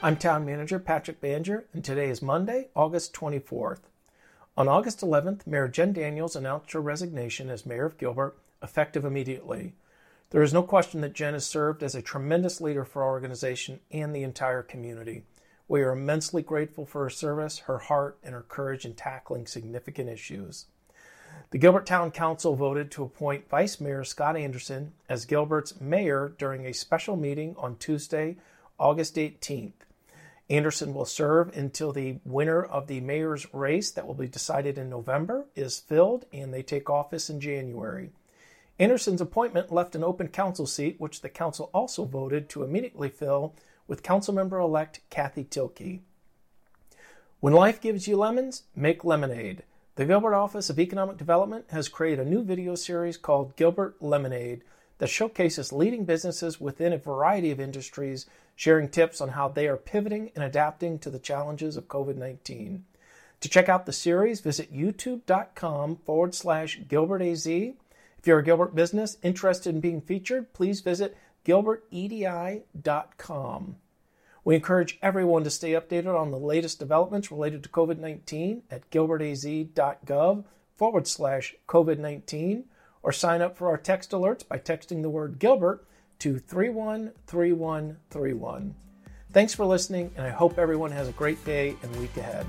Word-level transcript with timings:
I'm 0.00 0.16
Town 0.16 0.46
Manager 0.46 0.78
Patrick 0.78 1.20
Banger, 1.20 1.64
and 1.72 1.84
today 1.84 2.08
is 2.08 2.22
Monday, 2.22 2.68
August 2.76 3.12
24th. 3.14 3.80
On 4.56 4.68
August 4.68 5.00
11th, 5.00 5.44
Mayor 5.44 5.66
Jenn 5.66 5.92
Daniels 5.92 6.36
announced 6.36 6.70
her 6.70 6.80
resignation 6.80 7.50
as 7.50 7.66
Mayor 7.66 7.86
of 7.86 7.98
Gilbert, 7.98 8.38
effective 8.62 9.04
immediately. 9.04 9.74
There 10.30 10.42
is 10.42 10.54
no 10.54 10.62
question 10.62 11.00
that 11.00 11.14
Jenn 11.14 11.32
has 11.32 11.46
served 11.46 11.82
as 11.82 11.96
a 11.96 12.02
tremendous 12.02 12.60
leader 12.60 12.84
for 12.84 13.02
our 13.02 13.08
organization 13.08 13.80
and 13.90 14.14
the 14.14 14.22
entire 14.22 14.62
community. 14.62 15.24
We 15.66 15.82
are 15.82 15.90
immensely 15.90 16.42
grateful 16.42 16.86
for 16.86 17.02
her 17.02 17.10
service, 17.10 17.58
her 17.60 17.78
heart, 17.78 18.18
and 18.22 18.34
her 18.34 18.42
courage 18.42 18.84
in 18.84 18.94
tackling 18.94 19.48
significant 19.48 20.08
issues. 20.08 20.66
The 21.50 21.58
Gilbert 21.58 21.86
Town 21.86 22.12
Council 22.12 22.54
voted 22.54 22.92
to 22.92 23.02
appoint 23.02 23.48
Vice 23.48 23.80
Mayor 23.80 24.04
Scott 24.04 24.36
Anderson 24.36 24.92
as 25.08 25.24
Gilbert's 25.24 25.80
mayor 25.80 26.32
during 26.38 26.66
a 26.66 26.72
special 26.72 27.16
meeting 27.16 27.56
on 27.58 27.74
Tuesday, 27.78 28.36
August 28.78 29.16
18th. 29.16 29.72
Anderson 30.50 30.94
will 30.94 31.04
serve 31.04 31.54
until 31.56 31.92
the 31.92 32.18
winner 32.24 32.64
of 32.64 32.86
the 32.86 33.00
mayor's 33.00 33.52
race 33.52 33.90
that 33.90 34.06
will 34.06 34.14
be 34.14 34.28
decided 34.28 34.78
in 34.78 34.88
November 34.88 35.46
is 35.54 35.78
filled 35.78 36.24
and 36.32 36.52
they 36.52 36.62
take 36.62 36.88
office 36.88 37.28
in 37.28 37.40
January. 37.40 38.10
Anderson's 38.78 39.20
appointment 39.20 39.72
left 39.72 39.94
an 39.94 40.04
open 40.04 40.28
council 40.28 40.66
seat, 40.66 40.98
which 40.98 41.20
the 41.20 41.28
council 41.28 41.68
also 41.74 42.04
voted 42.04 42.48
to 42.48 42.62
immediately 42.62 43.08
fill 43.08 43.54
with 43.86 44.02
councilmember 44.02 44.62
elect 44.62 45.00
Kathy 45.10 45.44
Tilque. 45.44 46.00
When 47.40 47.52
life 47.52 47.80
gives 47.80 48.08
you 48.08 48.16
lemons, 48.16 48.62
make 48.74 49.04
lemonade. 49.04 49.64
The 49.96 50.06
Gilbert 50.06 50.34
Office 50.34 50.70
of 50.70 50.78
Economic 50.78 51.16
Development 51.16 51.64
has 51.70 51.88
created 51.88 52.26
a 52.26 52.30
new 52.30 52.42
video 52.42 52.74
series 52.74 53.16
called 53.16 53.56
Gilbert 53.56 53.96
Lemonade 54.00 54.62
that 54.98 55.08
showcases 55.08 55.72
leading 55.72 56.04
businesses 56.04 56.60
within 56.60 56.92
a 56.92 56.98
variety 56.98 57.50
of 57.50 57.60
industries, 57.60 58.26
sharing 58.54 58.88
tips 58.88 59.20
on 59.20 59.30
how 59.30 59.48
they 59.48 59.66
are 59.66 59.76
pivoting 59.76 60.30
and 60.34 60.44
adapting 60.44 60.98
to 60.98 61.10
the 61.10 61.18
challenges 61.18 61.76
of 61.76 61.88
COVID 61.88 62.16
19. 62.16 62.84
To 63.40 63.48
check 63.48 63.68
out 63.68 63.86
the 63.86 63.92
series, 63.92 64.40
visit 64.40 64.74
youtube.com 64.74 65.96
forward 66.04 66.34
slash 66.34 66.80
GilbertAZ. 66.80 67.74
If 68.18 68.26
you're 68.26 68.40
a 68.40 68.44
Gilbert 68.44 68.74
business 68.74 69.16
interested 69.22 69.72
in 69.74 69.80
being 69.80 70.00
featured, 70.00 70.52
please 70.52 70.80
visit 70.80 71.16
gilbertedi.com. 71.44 73.76
We 74.44 74.54
encourage 74.54 74.98
everyone 75.02 75.44
to 75.44 75.50
stay 75.50 75.72
updated 75.72 76.18
on 76.18 76.32
the 76.32 76.38
latest 76.38 76.80
developments 76.80 77.30
related 77.30 77.62
to 77.62 77.68
COVID 77.68 77.98
19 77.98 78.62
at 78.70 78.90
gilbertaz.gov 78.90 80.44
forward 80.76 81.06
slash 81.06 81.54
COVID 81.68 81.98
19 81.98 82.64
or 83.02 83.12
sign 83.12 83.42
up 83.42 83.56
for 83.56 83.68
our 83.68 83.78
text 83.78 84.12
alerts 84.12 84.46
by 84.46 84.58
texting 84.58 85.02
the 85.02 85.10
word 85.10 85.38
Gilbert 85.38 85.84
to 86.18 86.38
313131. 86.38 88.74
Thanks 89.30 89.54
for 89.54 89.66
listening, 89.66 90.10
and 90.16 90.26
I 90.26 90.30
hope 90.30 90.58
everyone 90.58 90.90
has 90.90 91.06
a 91.08 91.12
great 91.12 91.44
day 91.44 91.76
and 91.82 91.94
week 91.96 92.16
ahead. 92.16 92.46